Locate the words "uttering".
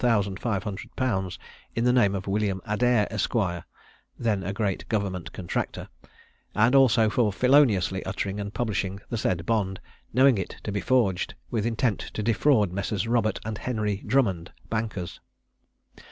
8.03-8.39